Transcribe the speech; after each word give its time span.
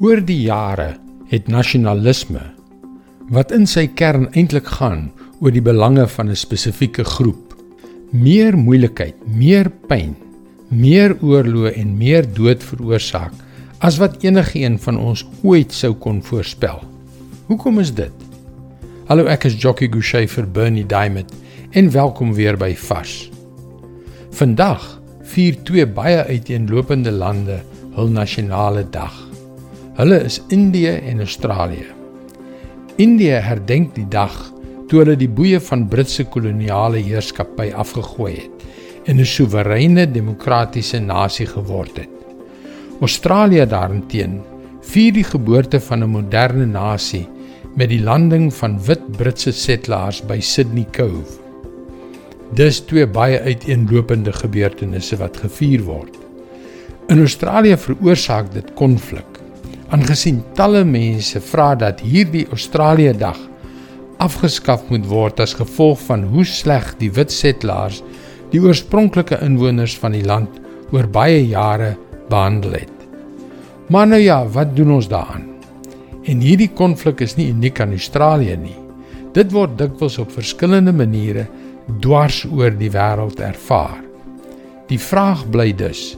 Oor 0.00 0.22
die 0.24 0.46
jare 0.46 0.94
het 1.28 1.50
nasionalisme 1.52 2.40
wat 3.36 3.50
in 3.52 3.66
sy 3.68 3.82
kern 3.92 4.30
eintlik 4.32 4.70
gaan 4.78 5.10
oor 5.42 5.52
die 5.52 5.60
belange 5.60 6.06
van 6.08 6.30
'n 6.32 6.40
spesifieke 6.40 7.04
groep 7.04 7.52
meer 8.10 8.56
moeilikheid, 8.56 9.14
meer 9.26 9.68
pyn, 9.68 10.16
meer 10.68 11.12
oorloë 11.20 11.74
en 11.76 11.98
meer 11.98 12.24
dood 12.24 12.64
veroorsaak 12.64 13.32
as 13.80 13.98
wat 14.00 14.24
enige 14.24 14.58
een 14.64 14.78
van 14.78 14.96
ons 14.96 15.26
ooit 15.42 15.72
sou 15.72 15.92
kon 15.92 16.22
voorspel. 16.22 16.80
Hoekom 17.46 17.78
is 17.78 17.92
dit? 17.94 18.16
Hallo, 19.06 19.26
ek 19.26 19.44
is 19.44 19.60
Jockey 19.60 19.88
Gouchee 19.88 20.26
vir 20.26 20.46
Bernie 20.46 20.86
Diamond 20.86 21.32
en 21.72 21.90
welkom 21.90 22.32
weer 22.32 22.56
by 22.56 22.74
Vars. 22.74 23.30
Vandag 24.32 25.00
vier 25.22 25.62
twee 25.62 25.86
baie 25.86 26.24
uiteenlopende 26.24 27.10
lande 27.12 27.60
hul 27.92 28.08
nasionale 28.08 28.86
dag. 28.90 29.29
Hulle 30.00 30.22
is 30.24 30.38
Indië 30.48 30.94
en 31.10 31.18
Australië. 31.20 31.84
Indië 32.96 33.40
herdenk 33.44 33.90
die 33.92 34.06
dag 34.08 34.32
toe 34.88 35.02
hulle 35.02 35.16
die 35.20 35.28
boeye 35.28 35.58
van 35.60 35.82
Britse 35.92 36.24
koloniale 36.32 37.02
heerskappy 37.04 37.66
afgegooi 37.82 38.30
het 38.38 38.62
en 39.12 39.20
'n 39.20 39.28
soewereine 39.28 40.06
demokratiese 40.10 41.00
nasie 41.04 41.46
geword 41.46 41.98
het. 42.00 42.14
Australië 43.00 43.66
daarenteen 43.66 44.40
vier 44.80 45.12
die 45.12 45.24
geboorte 45.24 45.80
van 45.80 46.02
'n 46.02 46.10
moderne 46.16 46.66
nasie 46.66 47.28
met 47.76 47.88
die 47.88 48.02
landing 48.02 48.54
van 48.54 48.80
wit 48.84 49.04
Britse 49.16 49.52
settlers 49.52 50.22
by 50.26 50.40
Sydney 50.40 50.86
Cove. 50.92 51.36
Dis 52.54 52.80
twee 52.80 53.06
baie 53.06 53.40
uiteenlopende 53.40 54.32
gebeurtenisse 54.32 55.16
wat 55.16 55.36
gevier 55.36 55.82
word. 55.82 56.16
In 57.08 57.18
Australië 57.18 57.76
veroorsaak 57.76 58.52
dit 58.52 58.74
konflik 58.74 59.29
aangesien 59.90 60.38
talle 60.54 60.84
mense 60.86 61.40
vra 61.42 61.72
dat 61.74 62.02
hierdie 62.06 62.46
Australië 62.54 63.14
Dag 63.18 63.38
afgeskaf 64.22 64.84
moet 64.92 65.06
word 65.10 65.40
as 65.42 65.56
gevolg 65.58 65.98
van 66.06 66.22
hoe 66.30 66.44
sleg 66.46 66.92
die 67.00 67.10
wit 67.16 67.32
settlers 67.34 67.98
die 68.52 68.62
oorspronklike 68.62 69.40
inwoners 69.42 69.96
van 69.98 70.14
die 70.14 70.22
land 70.26 70.60
oor 70.94 71.08
baie 71.10 71.42
jare 71.46 71.94
behandel 72.30 72.76
het. 72.82 72.96
Maar 73.90 74.06
nou 74.12 74.20
ja, 74.22 74.38
wat 74.46 74.76
doen 74.76 74.92
ons 74.98 75.08
daaraan? 75.10 75.46
En 76.22 76.42
hierdie 76.44 76.70
konflik 76.70 77.22
is 77.26 77.36
nie 77.38 77.48
uniek 77.50 77.80
aan 77.82 77.94
Australië 77.96 78.56
nie. 78.58 78.76
Dit 79.34 79.54
word 79.54 79.78
dikwels 79.78 80.18
op 80.22 80.34
verskillende 80.34 80.94
maniere 80.94 81.46
dwars 82.02 82.44
oor 82.50 82.74
die 82.74 82.90
wêreld 82.94 83.42
ervaar. 83.42 83.98
Die 84.90 84.98
vraag 84.98 85.46
bly 85.50 85.70
dus: 85.74 86.12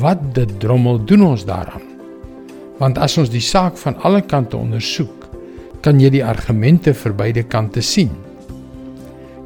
wat 0.00 0.20
dit 0.36 0.58
drommel 0.60 1.00
doen 1.04 1.30
ons 1.32 1.44
daaraan? 1.48 1.89
Want 2.80 2.98
as 2.98 3.18
ons 3.20 3.28
die 3.28 3.44
saak 3.44 3.76
van 3.76 3.98
alle 4.08 4.22
kante 4.24 4.56
ondersoek, 4.56 5.28
kan 5.84 6.00
jy 6.00 6.10
die 6.16 6.24
argumente 6.24 6.94
vir 6.96 7.14
beide 7.16 7.44
kante 7.44 7.84
sien. 7.84 8.12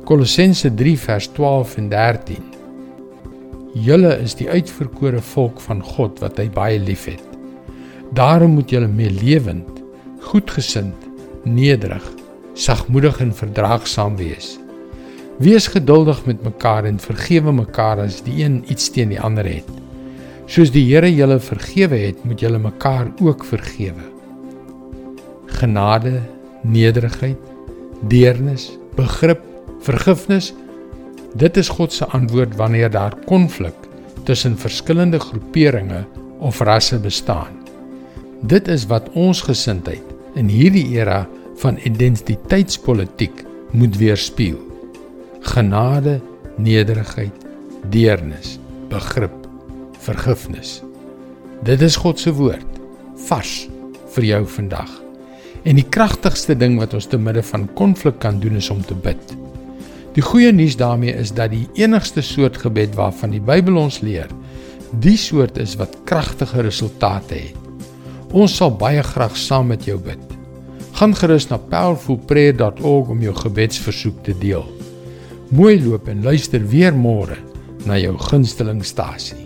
Kolossense 0.07 0.71
3 0.71 0.97
vers 1.03 1.29
12 1.35 1.77
en 1.83 1.89
13. 1.91 2.51
Julle 3.85 4.13
is 4.23 4.37
die 4.39 4.47
uitverkore 4.51 5.23
volk 5.35 5.63
van 5.67 5.83
God 5.83 6.21
wat 6.23 6.39
hy 6.39 6.47
baie 6.55 6.79
liefhet. 6.79 7.23
Daarom 8.15 8.55
moet 8.55 8.71
julle 8.71 8.91
meelewend, 8.91 9.81
goedgesind, 10.31 11.09
nederig, 11.43 12.05
sagmoedig 12.55 13.19
en 13.25 13.35
verdraagsaam 13.35 14.15
wees. 14.21 14.55
Wees 15.43 15.67
geduldig 15.67 16.23
met 16.31 16.45
mekaar 16.47 16.87
en 16.87 17.03
vergewe 17.03 17.53
mekaar 17.53 18.05
as 18.07 18.23
die 18.23 18.45
een 18.45 18.63
iets 18.71 18.93
teen 18.95 19.11
die 19.11 19.19
ander 19.19 19.49
het. 19.49 19.84
Soos 20.45 20.69
die 20.75 20.85
Here 20.85 21.09
julle 21.09 21.39
vergewe 21.41 21.97
het, 22.03 22.21
moet 22.29 22.43
julle 22.45 22.59
mekaar 22.61 23.09
ook 23.25 23.47
vergewe. 23.49 24.05
Genade, 25.57 26.19
nederigheid, 26.61 27.41
deernis, 28.13 28.75
begrip, 28.97 29.41
vergifnis, 29.85 30.53
dit 31.35 31.57
is 31.57 31.71
God 31.73 31.93
se 31.93 32.05
antwoord 32.13 32.57
wanneer 32.61 32.91
daar 32.93 33.17
konflik 33.25 33.77
tussen 34.29 34.59
verskillende 34.61 35.19
groeperinge 35.21 36.05
of 36.39 36.61
rasse 36.61 36.99
bestaan. 37.01 37.57
Dit 38.45 38.69
is 38.69 38.85
wat 38.93 39.09
ons 39.17 39.41
gesindheid 39.49 40.05
in 40.37 40.51
hierdie 40.53 40.87
era 40.99 41.23
van 41.63 41.79
identiteitspolitiek 41.89 43.45
moet 43.73 43.97
weerspieël. 43.97 44.61
Genade, 45.41 46.21
nederigheid, 46.61 47.33
deernis, 47.89 48.59
begrip 48.93 49.44
vergifnis. 50.05 50.83
Dit 51.65 51.83
is 51.85 51.97
God 52.01 52.21
se 52.21 52.33
woord 52.37 52.81
vars 53.29 53.55
vir 54.15 54.27
jou 54.29 54.43
vandag. 54.57 54.91
En 55.65 55.79
die 55.79 55.87
kragtigste 55.97 56.57
ding 56.59 56.77
wat 56.81 56.95
ons 56.97 57.09
te 57.09 57.19
midde 57.19 57.43
van 57.49 57.65
konflik 57.79 58.19
kan 58.21 58.41
doen 58.43 58.61
is 58.61 58.71
om 58.71 58.83
te 58.85 58.95
bid. 58.95 59.35
Die 60.15 60.23
goeie 60.23 60.53
nuus 60.53 60.77
daarmee 60.79 61.15
is 61.19 61.33
dat 61.35 61.51
die 61.55 61.67
enigste 61.81 62.23
soort 62.23 62.61
gebed 62.63 62.95
waarvan 62.99 63.33
die 63.35 63.43
Bybel 63.43 63.81
ons 63.81 64.03
leer, 64.05 64.29
die 65.03 65.17
soort 65.19 65.59
is 65.59 65.75
wat 65.81 65.97
kragtige 66.07 66.63
resultate 66.63 67.41
het. 67.49 67.61
Ons 68.35 68.57
sal 68.59 68.75
baie 68.79 69.03
graag 69.03 69.37
saam 69.39 69.73
met 69.73 69.87
jou 69.87 69.97
bid. 70.03 70.21
Gaan 70.99 71.15
gerus 71.19 71.49
na 71.51 71.59
powerfulprayer.org 71.59 73.11
om 73.15 73.23
jou 73.23 73.35
gebedsversoek 73.41 74.23
te 74.27 74.35
deel. 74.39 74.67
Mooi 75.55 75.79
loop 75.83 76.11
en 76.11 76.23
luister 76.23 76.63
weer 76.71 76.95
môre 76.95 77.39
na 77.87 77.99
jou 77.99 78.15
gunsteling 78.31 78.85
stasie. 78.87 79.44